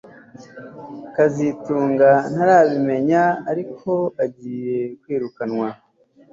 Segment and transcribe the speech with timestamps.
[1.15, 3.91] kazitunga ntarabimenya ariko
[4.23, 5.67] agiye kwirukanwa